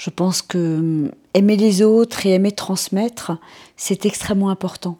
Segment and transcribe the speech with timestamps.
[0.00, 3.32] Je pense que hum, aimer les autres et aimer transmettre,
[3.76, 4.96] c'est extrêmement important.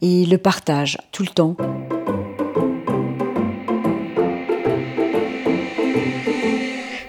[0.00, 1.54] Et le partage, tout le temps.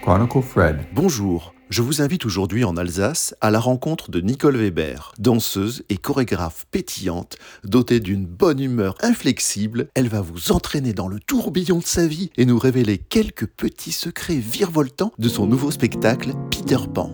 [0.01, 0.79] Chronicle Fred.
[0.91, 5.11] Bonjour, je vous invite aujourd'hui en Alsace à la rencontre de Nicole Weber.
[5.17, 11.19] Danseuse et chorégraphe pétillante, dotée d'une bonne humeur inflexible, elle va vous entraîner dans le
[11.19, 16.33] tourbillon de sa vie et nous révéler quelques petits secrets virevoltants de son nouveau spectacle
[16.51, 17.11] Peter Pan.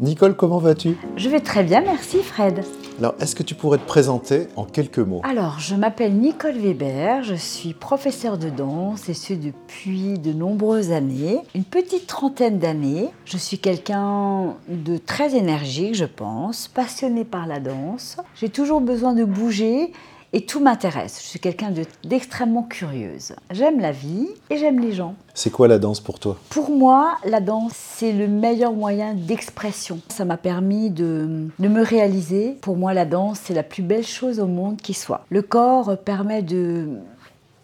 [0.00, 0.98] Nicole, comment vas-tu?
[1.16, 2.62] Je vais très bien, merci Fred.
[3.00, 5.22] Alors, est-ce que tu pourrais te présenter en quelques mots?
[5.24, 10.92] Alors, je m'appelle Nicole Weber, je suis professeure de danse et ce depuis de nombreuses
[10.92, 13.08] années, une petite trentaine d'années.
[13.24, 18.18] Je suis quelqu'un de très énergique, je pense, passionné par la danse.
[18.34, 19.92] J'ai toujours besoin de bouger
[20.32, 21.20] et tout m'intéresse.
[21.22, 21.72] Je suis quelqu'un
[22.04, 23.34] d'extrêmement curieuse.
[23.50, 25.14] J'aime la vie et j'aime les gens.
[25.34, 26.36] C'est quoi la danse pour toi?
[26.50, 30.00] Pour moi, la danse, c'est le meilleur moyen d'expression.
[30.08, 32.56] Ça m'a permis de, de, me réaliser.
[32.60, 35.24] Pour moi, la danse, c'est la plus belle chose au monde qui soit.
[35.30, 36.88] Le corps permet de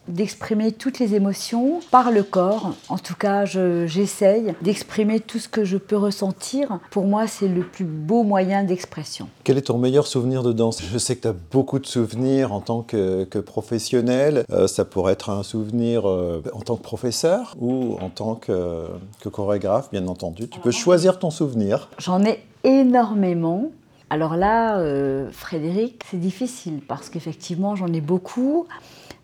[0.09, 2.75] d'exprimer toutes les émotions par le corps.
[2.89, 6.79] En tout cas, j'essaye d'exprimer tout ce que je peux ressentir.
[6.91, 9.29] Pour moi, c'est le plus beau moyen d'expression.
[9.45, 10.83] Quel est ton meilleur souvenir de danse?
[10.83, 14.45] Je sais que tu as beaucoup de souvenirs en tant que, que professionnel.
[14.51, 18.87] Euh, ça pourrait être un souvenir euh, en tant que professeur ou en tant que,
[19.21, 20.49] que chorégraphe, bien entendu.
[20.49, 21.89] Tu peux choisir ton souvenir.
[21.99, 23.71] J'en ai énormément.
[24.11, 28.67] Alors là, euh, Frédéric, c'est difficile parce qu'effectivement, j'en ai beaucoup.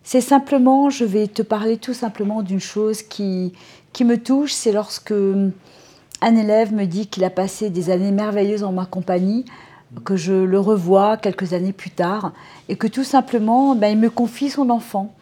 [0.05, 3.53] C'est simplement, je vais te parler tout simplement d'une chose qui,
[3.92, 8.64] qui me touche, c'est lorsque un élève me dit qu'il a passé des années merveilleuses
[8.64, 9.44] en ma compagnie,
[10.05, 12.33] que je le revois quelques années plus tard,
[12.69, 15.14] et que tout simplement, ben, il me confie son enfant.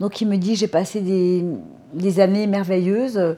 [0.00, 1.44] Donc il me dit, j'ai passé des,
[1.94, 3.36] des années merveilleuses,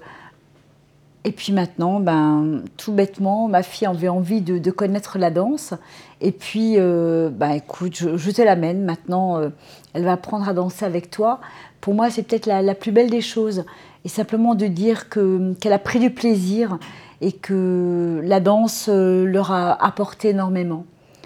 [1.27, 5.73] et puis maintenant, ben, tout bêtement, ma fille avait envie de, connaître la danse.
[6.21, 8.85] Et puis, euh, ben, écoute, je, te l'amène.
[8.85, 9.49] Maintenant, euh,
[9.95, 11.41] elle va apprendre à danser avec toi.
[11.81, 13.65] Pour moi, c'est peut-être la, plus belle des choses.
[14.05, 16.79] Et simplement de dire qu'elle a pris du plaisir
[17.23, 20.85] et que la danse euh, leur a apporté énormément.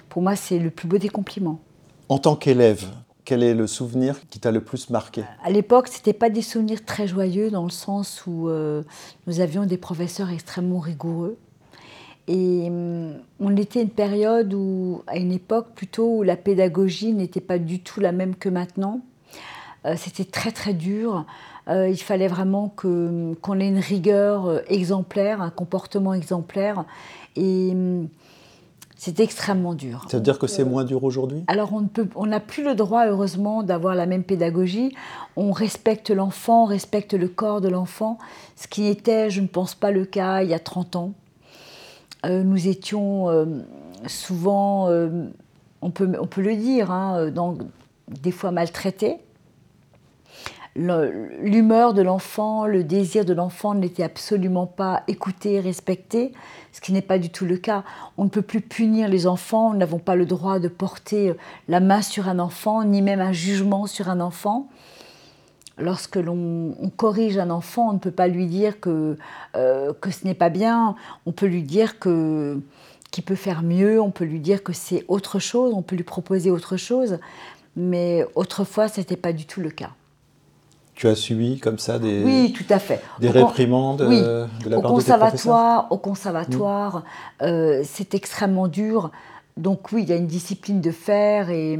[0.08, 1.58] Pour moi, c'est le plus beau des compliments.
[2.08, 2.84] En tant qu'élève,
[3.28, 5.22] quel est le souvenir qui t'a le plus marqué?
[5.44, 8.82] À l'époque, ce n'était pas des souvenirs très joyeux dans le sens où euh,
[9.26, 11.36] nous avions des professeurs extrêmement rigoureux.
[12.26, 17.42] Et hum, on était une période où, à une époque plutôt, où la pédagogie n'était
[17.42, 19.02] pas du tout la même que maintenant.
[19.84, 21.26] Euh, c'était très très dur.
[21.68, 26.86] Euh, il fallait vraiment que, qu'on ait une rigueur exemplaire, un comportement exemplaire.
[27.36, 28.08] Et hum,
[28.98, 30.06] c'est extrêmement dur.
[30.10, 31.44] Ça veut dire que c'est moins dur aujourd'hui?
[31.46, 31.82] Alors on
[32.26, 34.92] n'a on plus le droit, heureusement, d'avoir la même pédagogie.
[35.36, 38.18] On respecte l'enfant, on respecte le corps de l'enfant,
[38.56, 41.12] ce qui était, je ne pense pas, le cas il y a 30 ans.
[42.26, 43.44] Euh, nous étions euh,
[44.08, 45.28] souvent, euh,
[45.80, 47.30] on, peut, on peut le dire, hein,
[48.08, 49.18] des fois maltraités
[50.76, 56.32] l'humeur de l'enfant, le désir de l'enfant n'était absolument pas écouté, respecté,
[56.72, 57.84] ce qui n'est pas du tout le cas.
[58.16, 61.34] On ne peut plus punir les enfants, nous n'avons pas le droit de porter
[61.68, 64.68] la main sur un enfant, ni même un jugement sur un enfant.
[65.78, 69.16] Lorsque l'on corrige un enfant, on ne peut pas lui dire que,
[69.56, 72.60] euh, que ce n'est pas bien, on peut lui dire que
[73.10, 76.04] qu'il peut faire mieux, on peut lui dire que c'est autre chose, on peut lui
[76.04, 77.18] proposer autre chose,
[77.74, 79.90] mais autrefois, ce n'était pas du tout le cas
[80.98, 83.00] tu as subi comme ça des, oui, tout à fait.
[83.20, 87.04] des réprimandes euh, de la au part conservatoire, Au conservatoire,
[87.40, 89.12] euh, c'est extrêmement dur.
[89.56, 91.78] Donc oui, il y a une discipline de faire et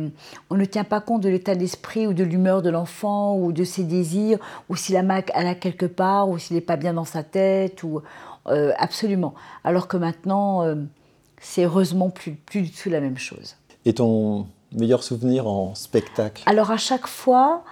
[0.50, 3.64] on ne tient pas compte de l'état d'esprit ou de l'humeur de l'enfant ou de
[3.64, 7.04] ses désirs ou s'il a mal à quelque part ou s'il n'est pas bien dans
[7.04, 8.02] sa tête ou
[8.46, 9.34] euh, absolument.
[9.64, 10.62] Alors que maintenant,
[11.40, 13.56] c'est heureusement plus, plus du tout la même chose.
[13.84, 16.44] Et ton meilleur souvenir en spectacle?
[16.46, 17.64] Alors à chaque fois,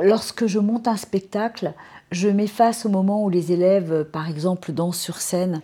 [0.00, 1.72] lorsque je monte un spectacle,
[2.10, 5.62] je m'efface au moment où les élèves, par exemple, dansent sur scène.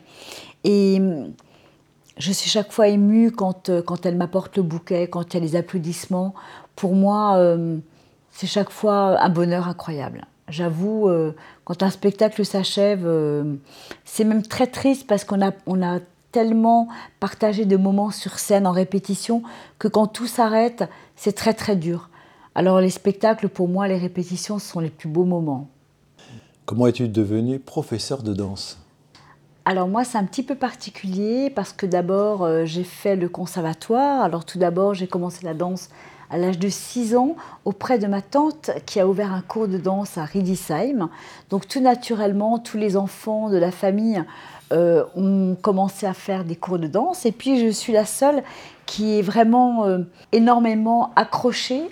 [0.64, 1.32] Et hum,
[2.16, 5.40] je suis chaque fois émue quand, euh, quand elles m'apportent le bouquet, quand il y
[5.40, 6.34] a les applaudissements.
[6.74, 7.80] Pour moi, hum,
[8.30, 10.24] c'est chaque fois un bonheur incroyable.
[10.48, 11.34] J'avoue, euh,
[11.64, 13.56] quand un spectacle s'achève, euh,
[14.04, 15.98] c'est même très triste parce qu'on a, a
[16.32, 16.88] tellement
[17.20, 19.42] partagé de moments sur scène en répétition
[19.78, 20.84] que quand tout s'arrête,
[21.16, 22.07] c'est très très dur.
[22.58, 25.68] Alors les spectacles, pour moi, les répétitions sont les plus beaux moments.
[26.66, 28.80] Comment es-tu devenue professeur de danse?
[29.64, 34.22] Alors moi, c'est un petit peu particulier parce que d'abord, euh, j'ai fait le conservatoire.
[34.22, 35.88] Alors tout d'abord, j'ai commencé la danse
[36.30, 39.78] à l'âge de 6 ans auprès de ma tante qui a ouvert un cours de
[39.78, 41.10] danse à Riedisheim.
[41.50, 44.20] Donc tout naturellement, tous les enfants de la famille
[44.72, 47.24] euh, ont commencé à faire des cours de danse.
[47.24, 48.42] Et puis je suis la seule
[48.84, 49.98] qui est vraiment euh,
[50.32, 51.88] énormément accrochée,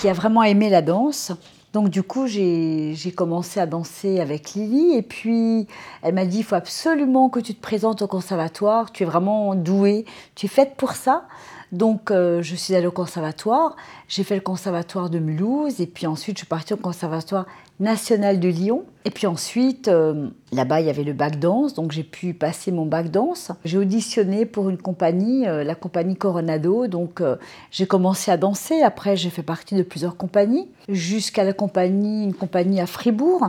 [0.00, 1.30] qui a vraiment aimé la danse.
[1.74, 4.96] Donc du coup, j'ai commencé à danser avec Lily.
[4.96, 5.66] Et puis
[6.02, 9.54] elle m'a dit, il faut absolument que tu te présentes au conservatoire, tu es vraiment
[9.54, 11.26] douée, tu es faite pour ça.
[11.70, 13.76] Donc euh, je suis allée au conservatoire,
[14.08, 15.82] j'ai fait le conservatoire de Mulhouse.
[15.82, 17.44] Et puis ensuite je suis partie au conservatoire
[17.80, 18.84] national de Lyon.
[19.04, 22.70] Et puis ensuite, euh, là-bas, il y avait le bac danse, donc j'ai pu passer
[22.70, 23.50] mon bac danse.
[23.64, 27.36] J'ai auditionné pour une compagnie, euh, la compagnie Coronado, donc euh,
[27.70, 28.82] j'ai commencé à danser.
[28.82, 33.48] Après, j'ai fait partie de plusieurs compagnies, jusqu'à la compagnie, une compagnie à Fribourg.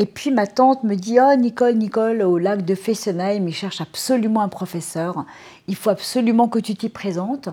[0.00, 3.80] Et puis ma tante me dit Oh, Nicole, Nicole, au lac de Fessenheim, il cherche
[3.80, 5.24] absolument un professeur.
[5.66, 7.48] Il faut absolument que tu t'y présentes.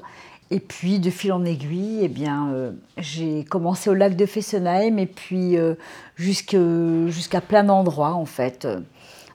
[0.51, 5.00] Et puis, de fil en aiguille, eh bien, euh, j'ai commencé au lac de Fessenheim
[5.00, 5.75] et puis euh,
[6.18, 8.68] jusqu'à plein d'endroits, en fait.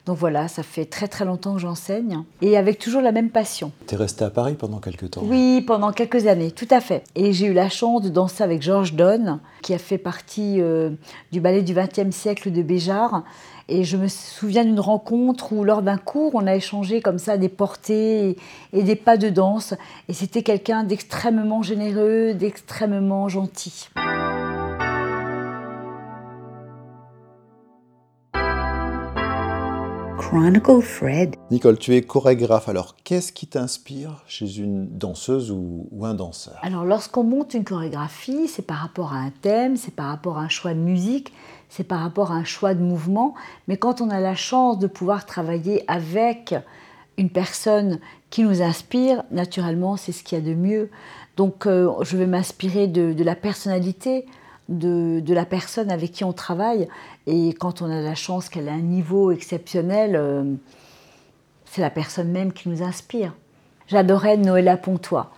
[0.06, 3.70] Donc voilà, ça fait très très longtemps que j'enseigne et avec toujours la même passion.
[3.86, 7.04] Tu es restée à Paris pendant quelques temps Oui, pendant quelques années, tout à fait.
[7.14, 10.90] Et j'ai eu la chance de danser avec Georges Donne, qui a fait partie euh,
[11.32, 13.24] du ballet du XXe siècle de Béjart.
[13.72, 17.38] Et je me souviens d'une rencontre où, lors d'un cours, on a échangé comme ça
[17.38, 18.36] des portées
[18.72, 19.74] et, des pas de danse.
[20.08, 23.88] Et c'était quelqu'un d'extrêmement généreux, d'extrêmement gentil.
[30.30, 31.34] Chronicle Fred.
[31.50, 32.68] Nicole, tu es chorégraphe.
[32.68, 36.56] Alors, qu'est-ce qui t'inspire chez une danseuse ou, ou un danseur?
[36.62, 40.42] Alors, lorsqu'on monte une chorégraphie, c'est par rapport à un thème, c'est par rapport à
[40.42, 41.32] un choix de musique,
[41.68, 43.34] c'est par rapport à un choix de mouvement.
[43.66, 46.54] Mais quand on a la chance de pouvoir travailler avec
[47.18, 47.98] une personne
[48.30, 50.90] qui nous inspire, naturellement, c'est ce qu'il y a de mieux.
[51.36, 54.26] Donc, euh, je vais m'inspirer de, la personnalité
[54.70, 56.88] de, la personne avec qui on travaille.
[57.26, 60.44] Et quand on a la chance qu'elle ait un niveau exceptionnel, euh,
[61.66, 63.34] c'est la personne même qui nous inspire.
[63.88, 65.30] J'adorais Noëlla Pontois.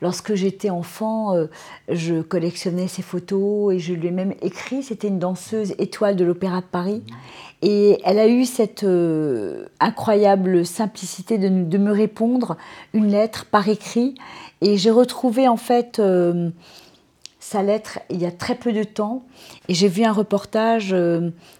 [0.00, 1.46] Lorsque j'étais enfant, euh,
[1.88, 4.82] je collectionnais ses photos et je lui ai même écrit.
[4.82, 7.02] C'était une danseuse étoile de l'Opéra de Paris.
[7.62, 12.56] Et elle a eu cette euh, incroyable simplicité de, me répondre
[12.94, 14.14] une lettre par écrit.
[14.60, 16.00] Et j'ai retrouvé en fait
[17.48, 19.24] sa lettre il y a très peu de temps.
[19.68, 20.94] Et j'ai vu un reportage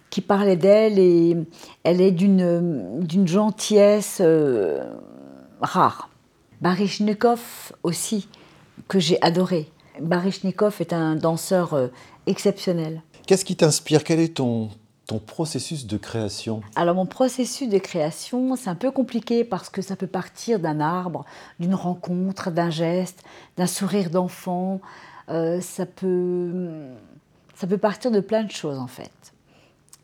[0.09, 1.35] qui parlait d'elle et
[1.83, 4.21] elle est d'une gentillesse
[5.61, 6.09] rare.
[6.61, 8.27] Baryshnikov aussi,
[8.87, 9.69] que j'ai adoré.
[10.01, 11.87] Baryshnikov est un danseur euh,
[12.27, 13.01] exceptionnel.
[13.27, 14.03] Qu'est-ce qui t'inspire?
[14.03, 14.69] Quel est ton,
[15.05, 16.61] ton processus de création?
[16.75, 20.79] Alors mon processus de création, c'est un peu compliqué parce que ça peut partir d'un
[20.79, 21.25] arbre,
[21.59, 23.23] d'une rencontre, d'un geste,
[23.57, 24.81] d'un sourire d'enfant.
[25.29, 26.69] Euh, ça, peut,
[27.55, 29.11] ça peut partir de plein de choses en fait.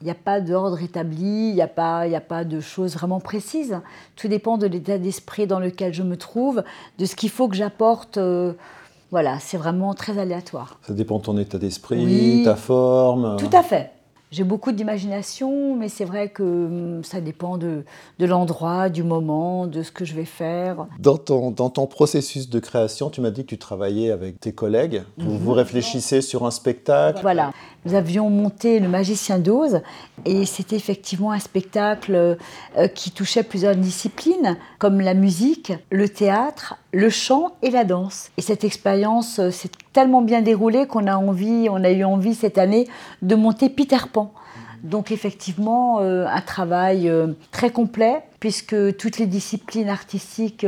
[0.02, 3.20] Il n'y a pas d'ordre établi, il n'y a, pas, a pas de choses vraiment
[3.20, 3.80] précises.
[4.16, 6.64] Tout dépend de l'état d'esprit dans lequel je me trouve,
[7.00, 8.18] de ce qu'il faut que j'apporte.
[8.18, 8.54] Euh,
[9.10, 10.80] voilà, c'est vraiment très aléatoire.
[10.86, 13.38] Ça dépend de ton état d'esprit, ta forme.
[13.38, 13.92] Tout à fait.
[14.32, 17.84] J'ai beaucoup d'imagination, mais c'est vrai que hum, ça dépend de,
[18.20, 20.88] de l'endroit, du moment, de ce que je vais faire.
[21.00, 24.52] Dans ton, dans ton processus de création, tu m'as dit que tu travaillais avec tes
[24.52, 25.04] collègues.
[25.18, 25.38] Vous, mhm.
[25.38, 27.20] vous réfléchissez sur un spectacle.
[27.22, 27.52] Voilà.
[27.86, 29.82] Nous avions monté Le Magicien d'Oz
[30.26, 32.38] et c'était effectivement un spectacle
[32.78, 38.32] euh, qui touchait plusieurs disciplines comme la musique, le théâtre, le chant et la danse.
[38.38, 42.34] Et cette expérience euh, s'est tellement bien déroulée qu'on a envie, on a eu envie
[42.34, 42.88] cette année
[43.22, 44.34] de monter Peter Pan.
[44.84, 47.12] Donc effectivement, euh, un travail
[47.52, 50.66] très complet puisque toutes les disciplines artistiques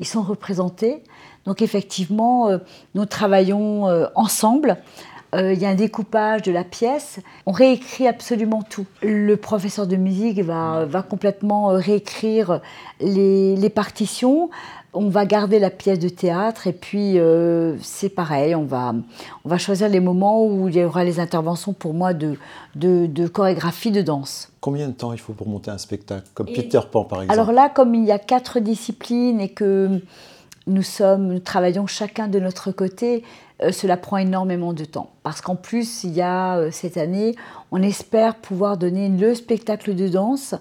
[0.00, 1.04] y sont représentées.
[1.44, 2.50] Donc effectivement,
[2.96, 3.84] nous travaillons
[4.16, 4.78] ensemble
[5.34, 7.18] euh, il y a un découpage de la pièce.
[7.46, 8.86] On réécrit absolument tout.
[9.02, 12.60] Le professeur de musique va, complètement euh, réécrire
[13.00, 14.50] les, partitions.
[14.98, 18.94] On va garder la pièce de théâtre et puis euh, c'est pareil, on va,
[19.44, 22.36] on va choisir les moments où il y aura les interventions pour moi de,
[22.74, 24.50] de, de chorégraphie de danse.
[24.60, 27.38] Combien de temps il faut pour monter un spectacle Comme Peter Pan par exemple?
[27.38, 30.00] Alors là, comme il y a quatre disciplines et que
[30.66, 33.22] nous sommes, nous travaillons chacun de notre côté,
[33.62, 35.10] euh, cela prend énormément de temps.
[35.22, 37.34] Parce qu'en plus, il y a euh, cette année,
[37.70, 40.54] on espère pouvoir donner le spectacle de danse.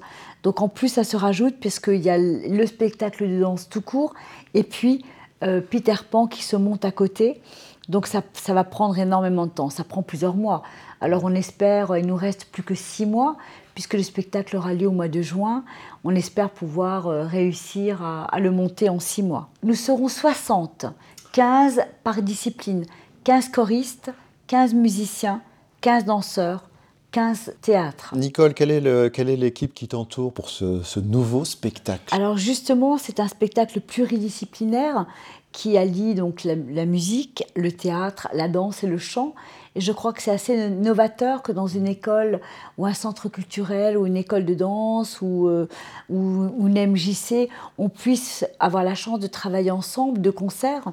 [0.44, 4.14] Donc en plus, ça se rajoute puisqu'il y a le spectacle de danse tout court
[4.54, 5.04] et puis
[5.44, 7.42] euh, Peter Pan qui se monte à côté.
[7.90, 10.64] Donc ça, va prendre énormément de temps, ça prend plusieurs mois.
[11.02, 13.36] Alors on espère, il nous reste plus que six mois,
[13.76, 15.64] puisque le spectacle aura lieu au mois de juin.
[16.04, 19.50] On espère pouvoir réussir à, à le monter en six mois.
[19.62, 20.88] Nous serons 60
[21.36, 22.86] 15 par discipline.
[23.26, 24.10] 15 choristes,
[24.48, 25.42] 15 musiciens,
[25.82, 26.70] 15 danseurs,
[27.12, 28.16] 15 théâtres.
[28.16, 32.16] Nicole, quelle est l'équipe qui t'entoure pour ce, nouveau spectacle?
[32.16, 35.08] Alors justement, c'est un spectacle pluridisciplinaire
[35.52, 39.36] qui allie donc la, musique, le théâtre, la danse et le chant.
[39.76, 42.40] Et je crois que c'est assez novateur que dans une école
[42.78, 45.68] ou un centre culturel ou une école de danse ou, euh,
[46.10, 50.92] ou, une MJC, on puisse avoir la chance de travailler ensemble, de concert.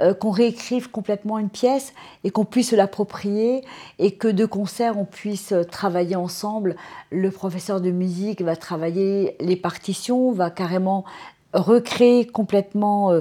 [0.00, 1.92] Euh, qu'on réécrive complètement une pièce
[2.24, 3.62] et qu'on puisse l'approprier
[3.98, 6.76] et que de concert on puisse travailler ensemble.
[7.10, 11.04] Le professeur de musique va travailler les partitions, va carrément
[11.52, 13.12] recréer complètement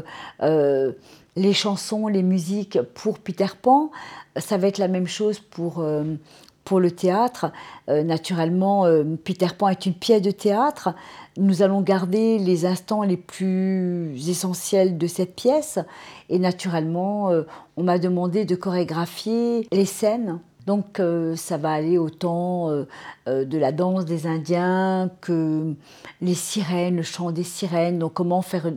[0.41, 0.91] euh,
[1.39, 3.91] les chansons, les musiques pour Peter Pan.
[4.37, 5.83] Ça va être la même chose pour,
[6.63, 7.51] pour le théâtre.
[7.87, 8.85] naturellement,
[9.23, 10.93] Peter Pan est une pièce de théâtre.
[11.37, 15.79] Nous allons garder les instants les plus essentiels de cette pièce
[16.29, 17.43] et naturellement, euh,
[17.77, 20.39] on m'a demandé de chorégraphier les scènes.
[20.67, 22.85] Donc euh, ça va aller autant euh,
[23.25, 25.73] de la danse des Indiens que
[26.21, 27.99] les sirènes, le chant des sirènes.
[27.99, 28.69] Donc comment faire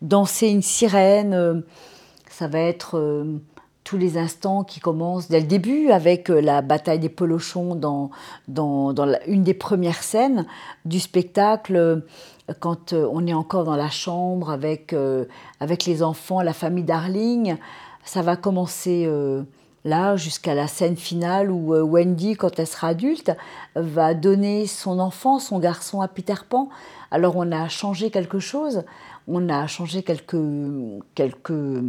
[0.00, 1.64] danser une sirène
[2.36, 2.98] Ça va être
[3.84, 8.10] tous les instants qui commencent dès le début avec euh, la bataille des polochons dans,
[9.26, 10.46] une des premières scènes
[10.86, 12.00] du spectacle euh,
[12.60, 14.94] quand euh, on est encore dans la chambre avec,
[15.60, 17.56] avec les enfants, la famille Darling.
[18.04, 19.08] Ça va commencer
[19.84, 23.34] là jusqu'à la scène finale où Wendy, quand elle sera adulte,
[23.74, 26.68] va donner son enfant, son garçon à Peter Pan.
[27.10, 28.84] Alors on a changé quelque chose,
[29.26, 30.36] on a changé quelques,
[31.14, 31.82] quelques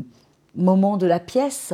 [0.56, 1.74] moment de la pièce.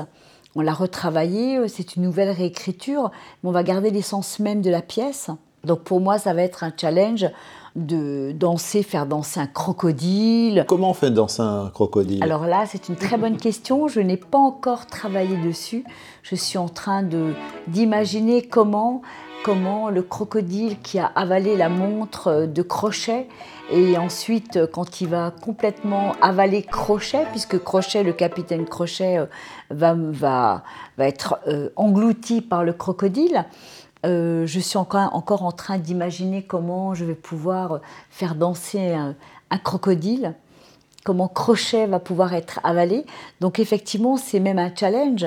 [0.56, 3.12] On l'a retravaillé, c'est une nouvelle réécriture,
[3.42, 5.30] mais on va garder l'essence même de la pièce.
[5.64, 7.28] Donc pour moi, ça va être un challenge
[7.76, 10.66] de danser, faire danser un crocodile.
[10.68, 12.22] Comment on fait danser un crocodile?
[12.22, 13.88] Alors là, c'est une très bonne question.
[13.88, 15.86] Je n'ai pas encore travaillé dessus.
[16.24, 17.34] Je suis en train de
[17.68, 19.02] d'imaginer comment
[19.44, 23.28] comment le crocodile qui a avalé la montre de Crochet
[23.72, 29.25] et ensuite quand il va complètement avaler Crochet, puisque Crochet, le capitaine Crochet, euh,
[29.70, 30.63] va, va,
[30.98, 33.46] va être euh, englouti par le crocodile,
[34.06, 39.58] euh, je suis encore, encore en train d'imaginer comment je vais pouvoir faire danser un
[39.58, 40.34] crocodile
[41.03, 43.05] comment Crochet va pouvoir être avalé.
[43.39, 45.25] Donc effectivement, c'est même un challenge.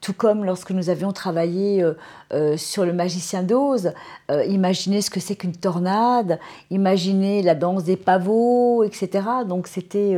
[0.00, 1.92] Tout comme lorsque nous avions travaillé euh,
[2.32, 3.92] euh, sur le magicien d'Oz,
[4.30, 6.38] euh, imaginez ce que c'est qu'une tornade,
[6.70, 9.24] imaginez la danse des pavots, etc.
[9.46, 10.16] Donc c'était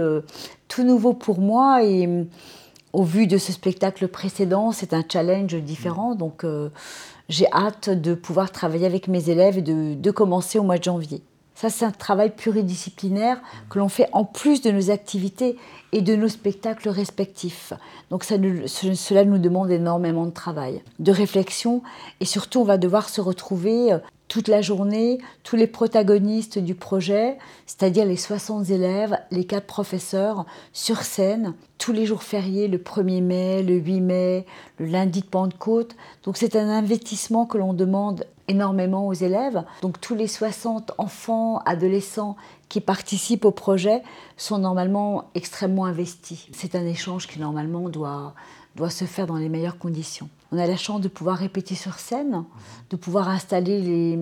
[0.68, 2.08] tout nouveau pour moi et
[2.92, 6.14] au vu de ce spectacle précédent, c'est un challenge différent.
[6.14, 6.44] Donc
[7.28, 11.22] j'ai hâte de pouvoir travailler avec mes élèves et de commencer au mois de janvier.
[11.54, 15.56] Ça, c'est un travail pluridisciplinaire que l'on fait en plus de nos activités
[15.92, 17.73] et de nos spectacles respectifs.
[18.11, 21.82] Donc cela nous demande énormément de travail, de réflexion,
[22.21, 23.99] et surtout on va devoir se retrouver euh,
[24.33, 27.37] toute la journée, tous les protagonistes du projet,
[27.67, 33.21] c'est-à-dire les 60 élèves, les quatre professeurs, sur scène, tous les jours fériés, le 1er
[33.21, 34.47] mai, le 8 mai,
[34.79, 35.95] le lundi de Pentecôte.
[36.25, 39.65] Donc c'est un investissement que l'on demande énormément aux élèves.
[39.83, 42.39] Donc tous les 60 enfants, adolescents
[42.71, 44.03] qui participent au projet
[44.39, 46.47] sont normalement extrêmement investis.
[46.53, 48.33] C'est un échange qui normalement doit,
[48.77, 50.31] doit se faire dans les meilleures conditions.
[50.54, 52.44] On a la chance de pouvoir répéter sur scène,
[52.90, 53.80] de pouvoir installer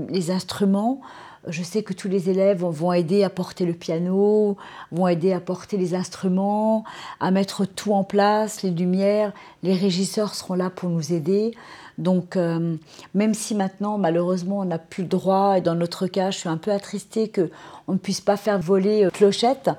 [0.08, 1.00] les, instruments.
[1.49, 4.56] Je sais que tous les élèves vont aider à porter le piano,
[4.92, 6.84] vont aider à porter les instruments,
[7.18, 9.32] à mettre tout en place, les lumières.
[9.64, 11.50] Les régisseurs seront là pour nous aider.
[11.99, 12.76] Donc, euh,
[13.12, 16.49] même si maintenant, malheureusement, on n'a plus le droit, et dans notre cas, je suis
[16.49, 19.70] un peu attristée qu'on ne puisse pas faire voler euh, clochette,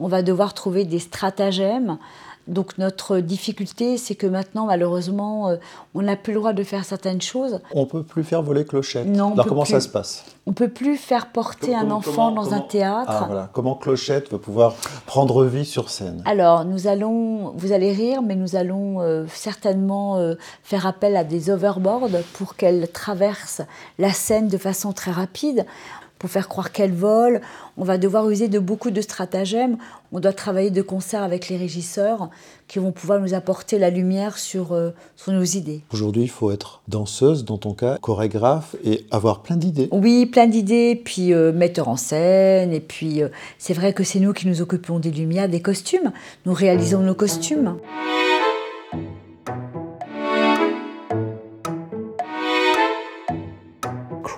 [0.00, 1.98] on va devoir trouver des stratagèmes
[2.48, 5.56] donc notre difficulté, c'est que maintenant, malheureusement, euh,
[5.94, 7.60] on n'a plus le droit de faire certaines choses.
[7.72, 9.06] On peut plus faire voler clochette.
[9.06, 9.32] Non.
[9.34, 10.24] Alors comment ça se passe?
[10.46, 13.10] On peut plus faire porter un enfant dans un théâtre.
[13.12, 13.50] Ah, voilà.
[13.52, 14.74] Comment clochette va pouvoir
[15.06, 16.22] prendre vie sur scène?
[16.24, 21.24] Alors nous allons, vous allez rire, mais nous allons euh, certainement euh, faire appel à
[21.24, 23.62] des overboards pour qu'elle traverse
[23.98, 25.66] la scène de façon très rapide
[26.20, 27.40] pour faire croire qu'elle vole.
[27.78, 29.78] On va devoir user de beaucoup de stratagèmes.
[30.12, 32.28] On doit travailler de concert avec les régisseurs
[32.68, 35.80] qui vont pouvoir nous apporter la lumière sur, euh, sur nos idées.
[35.92, 39.88] Aujourd'hui, il faut être danseuse, dans ton cas, chorégraphe et avoir plein d'idées.
[39.92, 42.74] Oui, plein d'idées, puis euh, metteur en scène.
[42.74, 46.12] Et puis, euh, c'est vrai que c'est nous qui nous occupons des lumières, des costumes.
[46.44, 47.76] Nous réalisons nos costumes.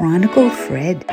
[0.02, 1.04] Chronicle Fred.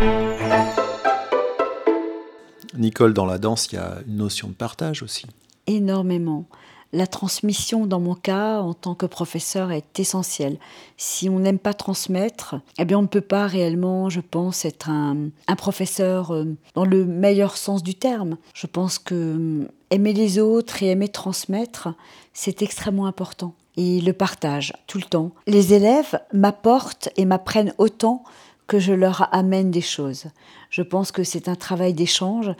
[2.75, 5.27] Nicole, dans la danse, il y a une notion de partage aussi.
[5.67, 6.46] Énormément.
[6.91, 10.58] La transmission, dans mon cas, en tant que professeur, est essentielle.
[10.98, 14.89] Si on n'aime pas transmettre, eh bien, on ne peut pas réellement, je pense, être
[14.89, 18.38] un, professeur euh, dans le meilleur sens du terme.
[18.55, 21.89] Je pense que euh, aimer les autres et aimer transmettre,
[22.34, 23.53] c'est extrêmement important.
[23.77, 25.31] Et le partage, tout le temps.
[25.46, 28.24] Les élèves m'apportent et m'apprennent autant
[28.69, 30.27] que je leur amène des choses.
[30.69, 32.51] Je pense que c'est un travail d'échange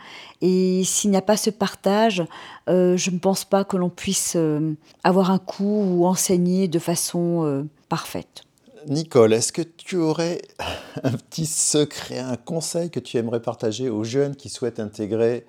[0.42, 2.24] et s'il n'y a pas ce partage,
[2.68, 4.74] euh, je ne pense pas que l'on puisse euh,
[5.04, 8.42] avoir un coup ou enseigner de façon euh, parfaite.
[8.88, 10.42] Nicole, est-ce que tu aurais
[11.04, 15.46] un petit secret, un conseil que tu aimerais partager aux jeunes qui souhaitent intégrer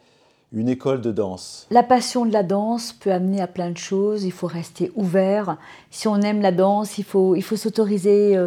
[0.52, 1.66] une école de danse?
[1.72, 5.58] La passion de la danse peut amener à plein de choses, il faut rester ouvert.
[5.90, 8.38] Si on aime la danse, il faut, il faut s'autoriser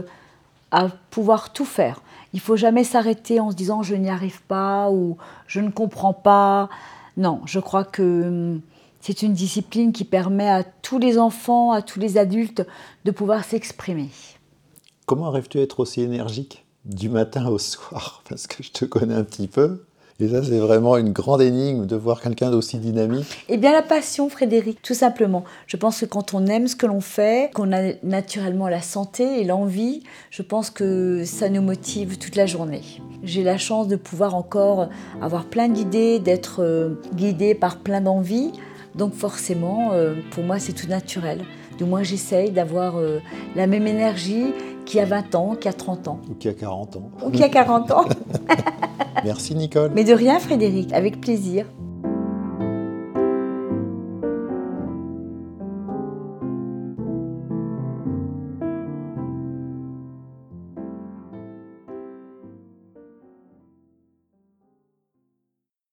[0.75, 2.03] à pouvoir tout faire.
[2.33, 5.17] Il faut jamais s'arrêter en se disant je n'y arrive pas ou
[5.47, 6.69] je ne comprends pas.
[7.17, 8.61] Non, je crois que hum,
[9.01, 12.67] c'est une discipline qui permet à tous les enfants, à tous les adultes
[13.05, 14.09] de pouvoir s'exprimer.
[15.07, 18.23] Comment arrives-tu à être aussi énergique du matin au soir?
[18.29, 19.85] Parce que je te connais un petit peu.
[20.21, 23.45] Et ça, c'est vraiment une grande énigme de voir quelqu'un d'aussi dynamique.
[23.49, 25.43] Eh bien, la passion, Frédéric, tout simplement.
[25.67, 29.41] Je pense que quand on aime ce que l'on fait, qu'on a naturellement la santé
[29.41, 32.83] et l'envie, je pense que ça nous motive toute la journée.
[33.25, 34.89] J'ai la chance de pouvoir encore
[35.21, 38.53] avoir plein d'idées, d'être euh, guidée par plein d'envies.
[38.95, 41.41] Donc forcément, euh, pour moi, c'est tout naturel.
[41.77, 43.19] Du moins, j'essaye d'avoir euh,
[43.57, 44.53] la même énergie
[44.87, 46.21] qui a 20 ans, qui a 30 ans.
[46.31, 47.11] Ou qui a 40 ans.
[47.25, 48.05] Ou qui a 40 ans.
[49.23, 49.93] Merci Nicole.
[49.95, 51.67] Mais de rien Frédéric, avec plaisir.